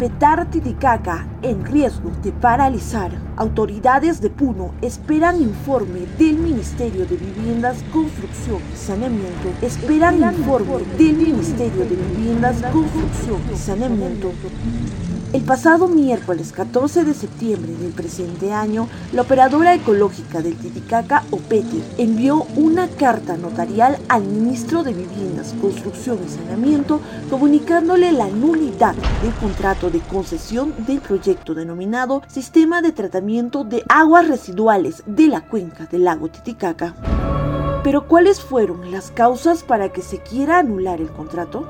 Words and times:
Petar 0.00 0.48
Titicaca 0.50 1.26
en 1.42 1.62
riesgo 1.62 2.10
de 2.22 2.32
paralizar. 2.32 3.10
Autoridades 3.36 4.22
de 4.22 4.30
Puno 4.30 4.72
esperan 4.80 5.42
informe 5.42 6.06
del 6.18 6.38
Ministerio 6.38 7.04
de 7.04 7.16
Viviendas, 7.16 7.84
Construcción 7.92 8.62
y 8.72 8.76
Saneamiento. 8.78 9.50
Esperan 9.60 10.16
informe 10.16 10.86
del 10.96 11.16
Ministerio 11.18 11.84
de 11.84 11.96
Viviendas, 11.96 12.62
Construcción 12.72 13.42
y 13.52 13.56
Saneamiento. 13.58 14.32
El 15.32 15.42
pasado 15.42 15.86
miércoles 15.86 16.50
14 16.50 17.04
de 17.04 17.14
septiembre 17.14 17.72
del 17.74 17.92
presente 17.92 18.52
año, 18.52 18.88
la 19.12 19.22
operadora 19.22 19.72
ecológica 19.74 20.42
del 20.42 20.56
Titicaca, 20.56 21.22
OPETI, 21.30 21.84
envió 21.98 22.48
una 22.56 22.88
carta 22.88 23.36
notarial 23.36 23.96
al 24.08 24.24
ministro 24.24 24.82
de 24.82 24.92
Viviendas, 24.92 25.54
Construcción 25.60 26.18
y 26.26 26.28
Saneamiento 26.28 27.00
comunicándole 27.30 28.10
la 28.10 28.26
nulidad 28.26 28.96
del 29.22 29.32
contrato 29.34 29.88
de 29.88 30.00
concesión 30.00 30.74
del 30.84 31.00
proyecto 31.00 31.54
denominado 31.54 32.22
Sistema 32.26 32.82
de 32.82 32.90
Tratamiento 32.90 33.62
de 33.62 33.84
Aguas 33.88 34.26
Residuales 34.26 35.04
de 35.06 35.28
la 35.28 35.42
Cuenca 35.42 35.86
del 35.86 36.04
lago 36.04 36.28
Titicaca. 36.28 36.96
Pero 37.84 38.08
¿cuáles 38.08 38.40
fueron 38.40 38.90
las 38.90 39.12
causas 39.12 39.62
para 39.62 39.90
que 39.90 40.02
se 40.02 40.18
quiera 40.18 40.58
anular 40.58 41.00
el 41.00 41.10
contrato? 41.10 41.68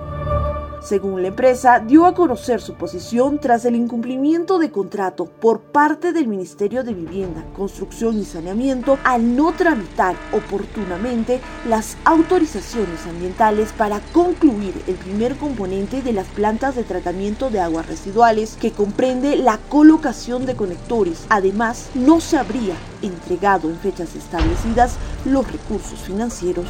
Según 0.82 1.20
la 1.20 1.28
empresa, 1.28 1.78
dio 1.78 2.06
a 2.06 2.14
conocer 2.14 2.62
su 2.62 2.74
posición 2.74 3.38
tras 3.38 3.66
el 3.66 3.76
incumplimiento 3.76 4.58
de 4.58 4.70
contrato 4.70 5.26
por 5.26 5.60
parte 5.60 6.12
del 6.14 6.26
Ministerio 6.26 6.82
de 6.82 6.94
Vivienda, 6.94 7.44
Construcción 7.54 8.18
y 8.18 8.24
Saneamiento 8.24 8.98
al 9.04 9.36
no 9.36 9.52
tramitar 9.52 10.16
oportunamente 10.32 11.40
las 11.68 11.98
autorizaciones 12.04 13.06
ambientales 13.06 13.72
para 13.74 14.00
concluir 14.12 14.72
el 14.86 14.94
primer 14.94 15.36
componente 15.36 16.00
de 16.00 16.14
las 16.14 16.26
plantas 16.28 16.76
de 16.76 16.84
tratamiento 16.84 17.50
de 17.50 17.60
aguas 17.60 17.86
residuales 17.86 18.56
que 18.58 18.72
comprende 18.72 19.36
la 19.36 19.58
colocación 19.68 20.46
de 20.46 20.56
conectores. 20.56 21.26
Además, 21.28 21.90
no 21.94 22.20
se 22.20 22.38
habría 22.38 22.74
entregado 23.02 23.68
en 23.68 23.76
fechas 23.76 24.16
establecidas 24.16 24.96
los 25.26 25.50
recursos 25.52 26.00
financieros. 26.00 26.66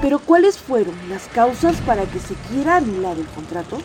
Pero 0.00 0.20
¿cuáles 0.20 0.58
fueron 0.58 0.94
las 1.08 1.26
causas 1.28 1.76
para 1.80 2.04
que 2.04 2.20
se 2.20 2.34
quiera 2.34 2.76
anular 2.76 3.18
el 3.18 3.26
contrato? 3.26 3.78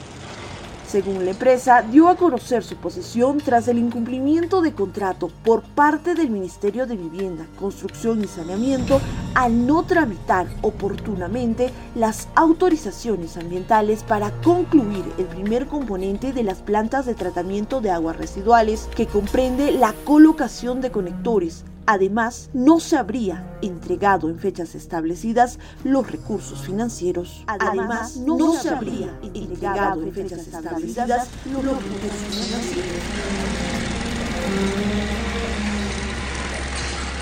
Según 0.87 1.25
la 1.25 1.31
empresa, 1.31 1.81
dio 1.81 2.07
a 2.07 2.15
conocer 2.15 2.63
su 2.63 2.75
posición 2.75 3.39
tras 3.39 3.67
el 3.67 3.79
incumplimiento 3.79 4.61
de 4.61 4.73
contrato 4.73 5.31
por 5.43 5.63
parte 5.63 6.13
del 6.13 6.29
Ministerio 6.29 6.85
de 6.85 6.95
Vivienda, 6.95 7.47
Construcción 7.59 8.23
y 8.23 8.27
Saneamiento 8.27 9.01
al 9.33 9.65
no 9.65 9.87
tramitar 9.87 10.45
oportunamente 10.61 11.71
las 11.95 12.27
autorizaciones 12.35 13.37
ambientales 13.37 14.03
para 14.03 14.29
concluir 14.43 15.03
el 15.17 15.25
primer 15.25 15.65
componente 15.65 16.31
de 16.31 16.43
las 16.43 16.59
plantas 16.59 17.07
de 17.07 17.15
tratamiento 17.15 17.81
de 17.81 17.89
aguas 17.89 18.17
residuales 18.17 18.87
que 18.95 19.07
comprende 19.07 19.71
la 19.71 19.95
colocación 20.05 20.79
de 20.79 20.91
conectores, 20.91 21.65
Además, 21.85 22.49
no 22.53 22.79
se 22.79 22.95
habría 22.95 23.57
entregado 23.61 24.29
en 24.29 24.39
fechas 24.39 24.73
establecidas 24.73 25.59
los 25.83 26.09
recursos 26.09 26.61
financieros. 26.61 27.43
Además, 27.47 28.17
no, 28.17 28.53
se 28.53 28.69
habría 28.69 29.19
entregado 29.21 30.01
en 30.01 30.13
fechas 30.13 30.47
establecidas 30.47 31.27
los 31.51 31.63
recursos 31.65 32.11
financieros. 32.29 33.03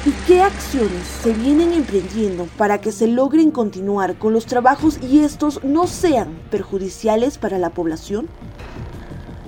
¿Y 0.03 0.11
qué 0.25 0.41
acciones 0.41 1.05
se 1.21 1.31
vienen 1.33 1.73
emprendiendo 1.73 2.47
para 2.57 2.81
que 2.81 2.91
se 2.91 3.05
logren 3.05 3.51
continuar 3.51 4.17
con 4.17 4.33
los 4.33 4.47
trabajos 4.47 4.97
y 4.99 5.19
estos 5.19 5.63
no 5.63 5.85
sean 5.85 6.39
perjudiciales 6.49 7.37
para 7.37 7.59
la 7.59 7.69
población? 7.69 8.27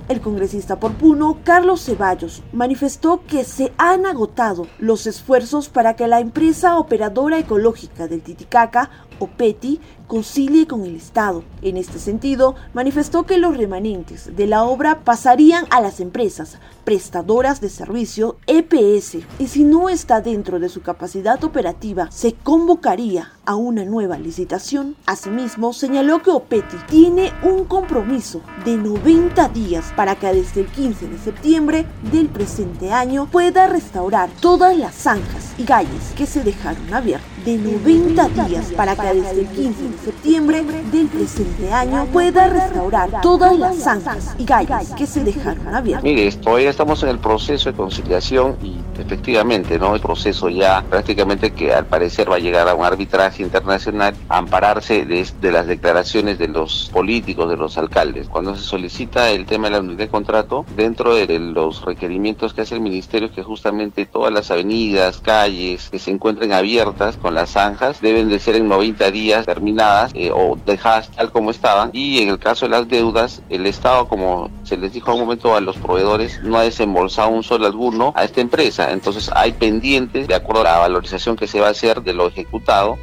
El 0.06 0.20
congresista 0.20 0.78
por 0.78 0.92
Puno, 0.92 1.38
Carlos 1.44 1.82
Ceballos, 1.82 2.42
manifestó 2.52 3.22
que 3.26 3.42
se 3.42 3.72
han 3.78 4.04
agotado 4.04 4.66
los 4.78 5.06
esfuerzos 5.06 5.70
para 5.70 5.96
que 5.96 6.06
la 6.08 6.20
empresa 6.20 6.76
operadora 6.76 7.38
ecológica 7.38 8.06
del 8.06 8.20
Titicaca, 8.20 8.90
OPETI, 9.18 9.80
concilie 10.06 10.66
con 10.66 10.84
el 10.84 10.96
Estado. 10.96 11.44
En 11.62 11.76
este 11.76 11.98
sentido, 11.98 12.54
manifestó 12.72 13.24
que 13.24 13.38
los 13.38 13.56
remanentes 13.56 14.36
de 14.36 14.46
la 14.46 14.64
obra 14.64 15.00
pasarían 15.04 15.66
a 15.70 15.80
las 15.80 16.00
empresas 16.00 16.58
prestadoras 16.84 17.60
de 17.60 17.70
servicio 17.70 18.36
EPS 18.46 19.18
y 19.38 19.48
si 19.48 19.64
no 19.64 19.88
está 19.88 20.20
dentro 20.20 20.58
de 20.58 20.68
su 20.68 20.82
capacidad 20.82 21.42
operativa, 21.42 22.10
se 22.10 22.34
convocaría 22.34 23.32
a 23.46 23.56
una 23.56 23.84
nueva 23.84 24.18
licitación. 24.18 24.96
Asimismo, 25.06 25.72
señaló 25.72 26.22
que 26.22 26.30
OPETI 26.30 26.76
tiene 26.88 27.32
un 27.42 27.64
compromiso 27.64 28.40
de 28.64 28.76
90 28.76 29.48
días 29.48 29.92
para 29.96 30.16
que 30.16 30.32
desde 30.32 30.62
el 30.62 30.66
15 30.66 31.08
de 31.08 31.18
septiembre 31.18 31.86
del 32.12 32.28
presente 32.28 32.92
año 32.92 33.28
pueda 33.30 33.66
restaurar 33.66 34.30
todas 34.40 34.76
las 34.76 34.94
zanjas 34.94 35.53
y 35.58 35.64
calles 35.64 36.12
que 36.16 36.26
se 36.26 36.42
dejaron 36.42 36.92
abiertas. 36.92 37.28
De 37.44 37.58
90 37.58 38.28
días 38.28 38.72
para 38.72 38.96
que 38.96 39.14
desde 39.14 39.40
el 39.42 39.48
15 39.48 39.88
de 39.88 39.98
septiembre 39.98 40.64
del 40.90 41.06
presente 41.08 41.72
año 41.72 42.06
pueda 42.06 42.48
restaurar 42.48 43.20
todas 43.20 43.58
las 43.58 43.76
zanjas 43.76 44.34
y 44.38 44.44
calles 44.44 44.90
que 44.96 45.06
se 45.06 45.22
dejaron 45.22 45.74
abiertas. 45.74 46.04
Mire, 46.04 46.30
todavía 46.32 46.70
estamos 46.70 47.02
en 47.02 47.10
el 47.10 47.18
proceso 47.18 47.70
de 47.70 47.76
conciliación 47.76 48.56
y 48.62 48.76
efectivamente, 48.98 49.78
¿no? 49.78 49.94
El 49.94 50.00
proceso 50.00 50.48
ya 50.48 50.82
prácticamente 50.88 51.52
que 51.52 51.72
al 51.72 51.86
parecer 51.86 52.30
va 52.30 52.36
a 52.36 52.38
llegar 52.40 52.68
a 52.68 52.74
un 52.74 52.84
arbitraje 52.84 53.42
internacional 53.42 54.14
ampararse 54.28 55.04
de, 55.04 55.26
de 55.40 55.52
las 55.52 55.66
declaraciones 55.66 56.38
de 56.38 56.48
los 56.48 56.90
políticos, 56.92 57.50
de 57.50 57.56
los 57.56 57.76
alcaldes. 57.76 58.28
Cuando 58.28 58.56
se 58.56 58.62
solicita 58.62 59.30
el 59.30 59.44
tema 59.44 59.68
de 59.68 59.72
la 59.74 59.80
unidad 59.80 59.98
de 59.98 60.08
contrato, 60.08 60.64
dentro 60.76 61.14
de 61.14 61.38
los 61.38 61.84
requerimientos 61.84 62.54
que 62.54 62.62
hace 62.62 62.74
el 62.74 62.80
ministerio, 62.80 63.30
que 63.30 63.42
justamente 63.42 64.06
todas 64.06 64.32
las 64.32 64.50
avenidas, 64.50 65.18
calles 65.18 65.43
que 65.44 65.98
se 65.98 66.10
encuentren 66.10 66.52
abiertas 66.52 67.16
con 67.16 67.34
las 67.34 67.50
zanjas 67.50 68.00
deben 68.00 68.28
de 68.28 68.38
ser 68.38 68.56
en 68.56 68.68
90 68.68 69.10
días 69.10 69.46
terminadas 69.46 70.12
eh, 70.14 70.30
o 70.32 70.56
dejadas 70.64 71.10
tal 71.10 71.30
como 71.30 71.50
estaban. 71.50 71.90
Y 71.92 72.22
en 72.22 72.28
el 72.28 72.38
caso 72.38 72.66
de 72.66 72.70
las 72.70 72.88
deudas, 72.88 73.42
el 73.50 73.66
Estado, 73.66 74.08
como 74.08 74.50
se 74.62 74.76
les 74.76 74.92
dijo 74.92 75.10
a 75.10 75.14
un 75.14 75.20
momento 75.20 75.54
a 75.54 75.60
los 75.60 75.76
proveedores, 75.76 76.40
no 76.42 76.58
ha 76.58 76.62
desembolsado 76.62 77.28
un 77.28 77.42
solo 77.42 77.66
alguno 77.66 78.12
a 78.16 78.24
esta 78.24 78.40
empresa. 78.40 78.92
Entonces 78.92 79.30
hay 79.34 79.52
pendientes 79.52 80.28
de 80.28 80.34
acuerdo 80.34 80.62
a 80.62 80.64
la 80.64 80.78
valorización 80.78 81.36
que 81.36 81.46
se 81.46 81.60
va 81.60 81.68
a 81.68 81.70
hacer 81.70 82.02
de 82.02 82.14
lo 82.14 82.28
ejecutado. 82.28 82.96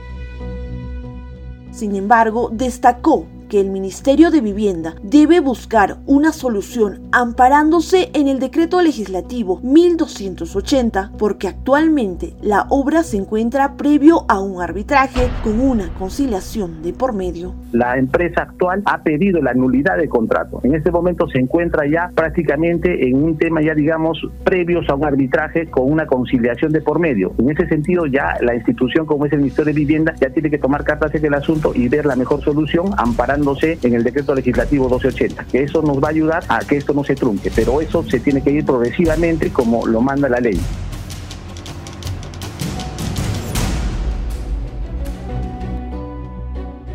Sin 1.72 1.96
embargo, 1.96 2.50
destacó 2.52 3.28
que 3.52 3.60
el 3.60 3.70
Ministerio 3.70 4.32
de 4.32 4.40
Vivienda 4.40 4.96
debe 5.04 5.42
buscar 5.42 5.98
una 6.06 6.32
solución 6.32 7.02
amparándose 7.12 8.10
en 8.14 8.30
el 8.30 8.40
decreto 8.40 8.82
legislativo 8.82 9.60
1280 9.62 11.12
porque 11.20 11.50
actualmente 11.50 12.34
la 12.42 12.66
obra 12.70 13.04
se 13.04 13.18
encuentra 13.18 13.76
previo 13.76 14.24
a 14.30 14.40
un 14.40 14.62
arbitraje 14.62 15.28
con 15.44 15.60
una 15.60 15.94
conciliación 15.96 16.82
de 16.82 16.94
por 16.94 17.12
medio. 17.14 17.54
La 17.74 17.98
empresa 17.98 18.44
actual 18.44 18.84
ha 18.86 19.04
pedido 19.04 19.42
la 19.42 19.54
nulidad 19.54 19.98
de 19.98 20.08
contrato. 20.08 20.62
En 20.64 20.74
este 20.74 20.90
momento 20.90 21.28
se 21.28 21.40
encuentra 21.40 21.86
ya 21.86 22.10
prácticamente 22.16 23.06
en 23.06 23.22
un 23.22 23.38
tema 23.38 23.62
ya 23.62 23.76
digamos 23.76 24.26
previos 24.46 24.88
a 24.88 24.96
un 24.96 25.04
arbitraje 25.04 25.70
con 25.70 25.92
una 25.92 26.06
conciliación 26.06 26.72
de 26.72 26.80
por 26.80 27.00
medio. 27.00 27.34
En 27.38 27.50
ese 27.50 27.68
sentido 27.68 28.06
ya 28.06 28.38
la 28.40 28.56
institución 28.56 29.06
como 29.06 29.26
es 29.26 29.34
el 29.34 29.40
Ministerio 29.40 29.74
de 29.74 29.78
Vivienda 29.78 30.14
ya 30.22 30.30
tiene 30.30 30.50
que 30.50 30.58
tomar 30.58 30.86
cartas 30.86 31.14
en 31.16 31.26
el 31.26 31.34
asunto 31.34 31.74
y 31.76 31.90
ver 31.90 32.06
la 32.06 32.16
mejor 32.16 32.42
solución 32.42 32.92
amparando 32.96 33.41
en 33.62 33.94
el 33.94 34.03
decreto 34.03 34.34
legislativo 34.35 34.85
1280, 34.85 35.46
que 35.46 35.63
eso 35.63 35.81
nos 35.81 36.02
va 36.02 36.07
a 36.07 36.12
ayudar 36.12 36.44
a 36.47 36.59
que 36.59 36.78
esto 36.78 36.94
no 36.94 37.03
se 37.03 37.16
trunque, 37.16 37.52
pero 37.56 37.81
eso 37.81 38.03
se 38.03 38.19
tiene 38.19 38.41
que 38.41 38.52
ir 38.52 38.66
progresivamente 38.66 39.52
como 39.52 39.85
lo 39.85 40.02
manda 40.02 40.29
la 40.29 40.40
ley. 40.40 40.59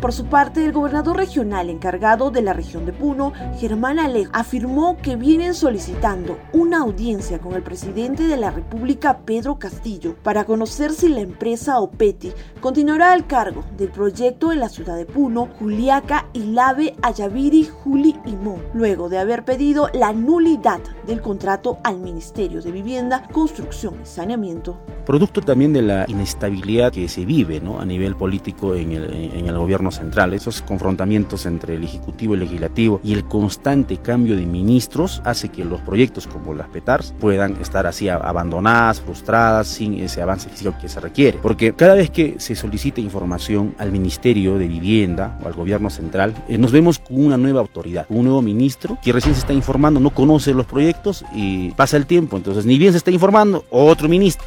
Por 0.07 0.13
su 0.13 0.27
parte, 0.27 0.63
el 0.63 0.71
gobernador 0.71 1.17
regional 1.17 1.69
encargado 1.69 2.31
de 2.31 2.41
la 2.41 2.53
región 2.53 2.85
de 2.85 2.93
Puno, 2.93 3.33
Germán 3.59 3.99
Alejo, 3.99 4.31
afirmó 4.33 4.95
que 5.01 5.17
vienen 5.17 5.53
solicitando 5.53 6.39
una 6.53 6.77
audiencia 6.77 7.39
con 7.39 7.55
el 7.55 7.61
presidente 7.61 8.23
de 8.23 8.37
la 8.37 8.49
República, 8.49 9.17
Pedro 9.25 9.59
Castillo, 9.59 10.15
para 10.23 10.45
conocer 10.45 10.93
si 10.93 11.09
la 11.09 11.19
empresa 11.19 11.81
OPETI 11.81 12.31
continuará 12.61 13.11
al 13.11 13.27
cargo 13.27 13.65
del 13.75 13.89
proyecto 13.89 14.53
en 14.53 14.61
la 14.61 14.69
ciudad 14.69 14.95
de 14.95 15.05
Puno, 15.05 15.49
Juliaca, 15.59 16.27
Ilave, 16.31 16.95
Ayaviri, 17.01 17.65
Juli 17.65 18.15
y 18.25 18.37
Mo, 18.37 18.61
luego 18.73 19.09
de 19.09 19.17
haber 19.17 19.43
pedido 19.43 19.89
la 19.93 20.13
nulidad 20.13 20.79
del 21.05 21.19
contrato 21.19 21.79
al 21.83 21.99
Ministerio 21.99 22.61
de 22.61 22.71
Vivienda, 22.71 23.27
Construcción 23.33 23.95
y 24.01 24.05
Saneamiento. 24.05 24.77
Producto 25.05 25.41
también 25.41 25.73
de 25.73 25.81
la 25.81 26.05
inestabilidad 26.07 26.93
que 26.93 27.09
se 27.09 27.25
vive 27.25 27.59
¿no? 27.59 27.81
a 27.81 27.85
nivel 27.85 28.15
político 28.15 28.73
en 28.73 28.93
el, 28.93 29.13
en 29.13 29.47
el 29.47 29.57
gobierno 29.57 29.91
central. 29.97 30.33
Esos 30.33 30.61
confrontamientos 30.61 31.45
entre 31.45 31.75
el 31.75 31.83
Ejecutivo 31.83 32.33
y 32.33 32.35
el 32.35 32.43
Legislativo 32.45 33.01
y 33.03 33.13
el 33.13 33.25
constante 33.25 33.97
cambio 33.97 34.35
de 34.35 34.45
ministros 34.45 35.21
hace 35.25 35.49
que 35.49 35.65
los 35.65 35.81
proyectos 35.81 36.27
como 36.27 36.53
las 36.53 36.69
PETARS 36.69 37.13
puedan 37.19 37.57
estar 37.57 37.87
así 37.87 38.09
abandonadas, 38.09 39.01
frustradas, 39.01 39.67
sin 39.67 39.95
ese 39.95 40.21
avance 40.21 40.49
físico 40.49 40.73
que 40.79 40.89
se 40.89 40.99
requiere. 40.99 41.39
Porque 41.41 41.73
cada 41.73 41.95
vez 41.95 42.09
que 42.09 42.35
se 42.39 42.55
solicita 42.55 43.01
información 43.01 43.75
al 43.77 43.91
Ministerio 43.91 44.57
de 44.57 44.67
Vivienda 44.67 45.39
o 45.43 45.47
al 45.47 45.53
Gobierno 45.53 45.89
Central, 45.89 46.33
eh, 46.47 46.57
nos 46.57 46.71
vemos 46.71 46.99
con 46.99 47.25
una 47.25 47.37
nueva 47.37 47.61
autoridad, 47.61 48.05
un 48.09 48.25
nuevo 48.25 48.41
ministro 48.41 48.97
que 49.03 49.11
recién 49.11 49.33
se 49.33 49.41
está 49.41 49.53
informando, 49.53 49.99
no 49.99 50.11
conoce 50.11 50.53
los 50.53 50.65
proyectos 50.65 51.25
y 51.33 51.71
pasa 51.71 51.97
el 51.97 52.05
tiempo. 52.05 52.37
Entonces, 52.37 52.65
ni 52.65 52.77
bien 52.77 52.91
se 52.91 52.97
está 52.97 53.11
informando, 53.11 53.65
otro 53.69 54.07
ministro. 54.07 54.45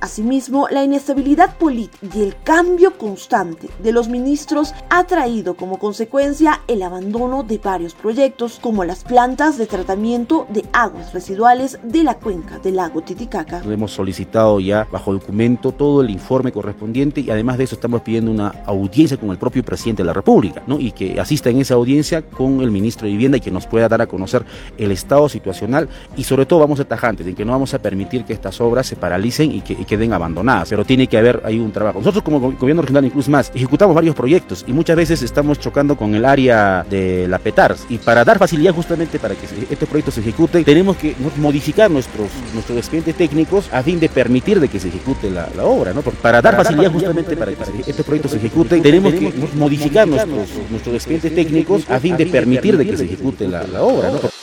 Asimismo, 0.00 0.66
la 0.70 0.82
inestabilidad 0.82 1.58
política 1.58 2.06
y 2.16 2.22
el 2.22 2.34
cambio 2.42 2.96
constante 2.96 3.68
de 3.82 3.92
los 3.92 4.08
ministros 4.08 4.72
ha 4.88 5.04
traído 5.04 5.56
como 5.56 5.78
consecuencia 5.78 6.62
el 6.68 6.82
abandono 6.82 7.42
de 7.42 7.58
varios 7.58 7.92
proyectos 7.92 8.58
como 8.62 8.84
las 8.84 9.04
plantas 9.04 9.58
de 9.58 9.66
tratamiento 9.66 10.46
de 10.48 10.64
aguas 10.72 11.12
residuales 11.12 11.78
de 11.82 12.02
la 12.02 12.14
cuenca 12.14 12.58
del 12.60 12.76
lago 12.76 13.02
Titicaca. 13.02 13.60
Hemos 13.62 13.92
solicitado 13.92 14.58
ya 14.58 14.88
bajo 14.90 15.12
documento 15.12 15.72
todo 15.72 16.00
el 16.00 16.08
informe 16.08 16.50
correspondiente 16.50 17.20
y 17.20 17.28
además 17.28 17.58
de 17.58 17.64
eso 17.64 17.74
estamos 17.74 18.00
pidiendo 18.00 18.30
una 18.30 18.48
audiencia 18.64 19.18
con 19.18 19.28
el 19.28 19.36
propio 19.36 19.62
presidente 19.62 20.02
de 20.02 20.06
la 20.06 20.14
República 20.14 20.62
¿no? 20.66 20.80
y 20.80 20.92
que 20.92 21.20
asista 21.20 21.50
en 21.50 21.58
esa 21.58 21.74
audiencia 21.74 22.22
con 22.22 22.62
el 22.62 22.70
ministro 22.70 23.04
de 23.04 23.12
Vivienda 23.12 23.36
y 23.36 23.40
que 23.42 23.50
nos 23.50 23.66
pueda 23.66 23.86
dar 23.86 24.00
a 24.00 24.06
conocer 24.06 24.46
el 24.78 24.92
estado 24.92 25.28
situacional 25.28 25.90
y 26.16 26.24
sobre 26.24 26.46
todo 26.46 26.60
vamos 26.60 26.80
a 26.80 26.86
tajantes 26.86 27.26
en 27.26 27.34
que 27.34 27.44
no 27.44 27.52
vamos 27.52 27.74
a 27.74 27.78
permitir 27.80 28.24
que 28.24 28.32
estas 28.32 28.62
obras 28.62 28.86
se 28.86 28.96
paralicen 28.96 29.52
y 29.52 29.60
que 29.60 29.89
queden 29.90 30.12
abandonadas, 30.12 30.68
pero 30.68 30.84
tiene 30.84 31.08
que 31.08 31.18
haber 31.18 31.42
ahí 31.44 31.58
un 31.58 31.72
trabajo. 31.72 31.98
Nosotros 31.98 32.22
como 32.22 32.38
gobierno 32.52 32.82
regional, 32.82 33.04
incluso 33.04 33.28
más, 33.28 33.50
ejecutamos 33.52 33.92
varios 33.92 34.14
proyectos 34.14 34.64
y 34.68 34.72
muchas 34.72 34.94
veces 34.96 35.20
estamos 35.22 35.58
chocando 35.58 35.96
con 35.96 36.14
el 36.14 36.24
área 36.24 36.86
de 36.88 37.26
la 37.26 37.40
PETARS 37.40 37.86
y 37.88 37.98
para 37.98 38.24
dar 38.24 38.38
facilidad 38.38 38.72
justamente 38.72 39.18
para 39.18 39.34
que 39.34 39.46
estos 39.68 39.88
proyectos 39.88 40.14
se 40.14 40.20
ejecuten, 40.20 40.62
tenemos 40.62 40.96
que 40.96 41.16
modificar 41.38 41.90
nuestros, 41.90 42.28
nuestros 42.54 42.78
expedientes 42.78 43.16
técnicos 43.16 43.68
a 43.72 43.82
fin 43.82 43.98
de 43.98 44.08
permitir 44.08 44.60
de 44.60 44.68
que 44.68 44.78
se 44.78 44.88
ejecute 44.88 45.28
la, 45.28 45.48
obra, 45.64 45.92
¿no? 45.92 46.02
Para 46.02 46.40
dar 46.40 46.54
facilidad 46.54 46.92
justamente 46.92 47.36
para 47.36 47.52
que 47.52 47.90
estos 47.90 48.06
proyectos 48.06 48.30
se 48.30 48.36
ejecuten, 48.36 48.82
tenemos 48.82 49.12
que 49.12 49.32
modificar 49.56 50.06
nuestros, 50.06 50.48
nuestros 50.70 50.94
expedientes 50.94 51.34
técnicos 51.34 51.90
a 51.90 51.98
fin 51.98 52.16
de 52.16 52.26
permitir 52.26 52.76
de 52.76 52.86
que 52.86 52.96
se 52.96 53.06
ejecute 53.06 53.48
la, 53.48 53.64
la 53.66 53.82
obra, 53.82 54.10
¿no? 54.12 54.39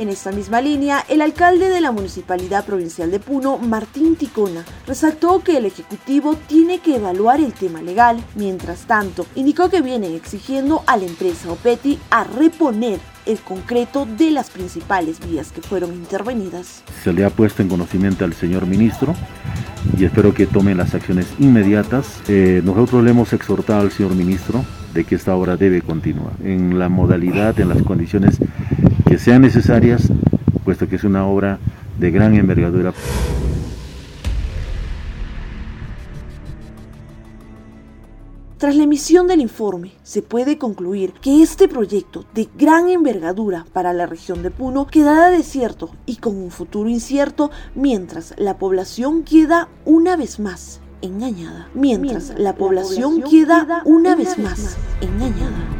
En 0.00 0.08
esta 0.08 0.32
misma 0.32 0.62
línea, 0.62 1.04
el 1.10 1.20
alcalde 1.20 1.68
de 1.68 1.82
la 1.82 1.92
Municipalidad 1.92 2.64
Provincial 2.64 3.10
de 3.10 3.20
Puno, 3.20 3.58
Martín 3.58 4.16
Ticona, 4.16 4.64
resaltó 4.86 5.42
que 5.44 5.58
el 5.58 5.66
Ejecutivo 5.66 6.38
tiene 6.46 6.78
que 6.78 6.96
evaluar 6.96 7.38
el 7.38 7.52
tema 7.52 7.82
legal. 7.82 8.18
Mientras 8.34 8.86
tanto, 8.86 9.26
indicó 9.34 9.68
que 9.68 9.82
vienen 9.82 10.14
exigiendo 10.14 10.82
a 10.86 10.96
la 10.96 11.04
empresa 11.04 11.52
OPETI 11.52 11.98
a 12.10 12.24
reponer 12.24 12.98
el 13.26 13.40
concreto 13.40 14.06
de 14.06 14.30
las 14.30 14.48
principales 14.48 15.20
vías 15.20 15.52
que 15.52 15.60
fueron 15.60 15.92
intervenidas. 15.92 16.82
Se 17.04 17.12
le 17.12 17.26
ha 17.26 17.28
puesto 17.28 17.60
en 17.60 17.68
conocimiento 17.68 18.24
al 18.24 18.32
señor 18.32 18.66
ministro 18.66 19.14
y 19.98 20.06
espero 20.06 20.32
que 20.32 20.46
tome 20.46 20.74
las 20.74 20.94
acciones 20.94 21.26
inmediatas. 21.38 22.22
Eh, 22.26 22.62
nosotros 22.64 23.04
le 23.04 23.10
hemos 23.10 23.34
exhortado 23.34 23.82
al 23.82 23.90
señor 23.90 24.14
ministro 24.14 24.64
de 24.94 25.04
que 25.04 25.16
esta 25.16 25.36
obra 25.36 25.58
debe 25.58 25.82
continuar 25.82 26.32
en 26.42 26.78
la 26.78 26.88
modalidad, 26.88 27.60
en 27.60 27.68
las 27.68 27.82
condiciones 27.82 28.38
que 29.10 29.18
sean 29.18 29.42
necesarias, 29.42 30.04
puesto 30.64 30.88
que 30.88 30.94
es 30.94 31.02
una 31.02 31.26
obra 31.26 31.58
de 31.98 32.12
gran 32.12 32.32
envergadura. 32.36 32.94
Tras 38.56 38.76
la 38.76 38.84
emisión 38.84 39.26
del 39.26 39.40
informe, 39.40 39.94
se 40.04 40.22
puede 40.22 40.58
concluir 40.58 41.12
que 41.14 41.42
este 41.42 41.66
proyecto 41.66 42.24
de 42.34 42.48
gran 42.56 42.88
envergadura 42.88 43.66
para 43.72 43.92
la 43.92 44.06
región 44.06 44.44
de 44.44 44.52
Puno 44.52 44.86
quedará 44.86 45.30
desierto 45.30 45.90
y 46.06 46.18
con 46.18 46.36
un 46.36 46.52
futuro 46.52 46.88
incierto 46.88 47.50
mientras 47.74 48.32
la 48.38 48.58
población 48.58 49.24
queda 49.24 49.70
una 49.86 50.16
vez 50.16 50.38
más 50.38 50.82
engañada. 51.02 51.68
Mientras, 51.74 52.38
la, 52.38 52.54
población 52.54 53.22
queda 53.22 53.82
una 53.84 54.14
vez 54.14 54.38
más 54.38 54.76
engañada. 55.00 55.79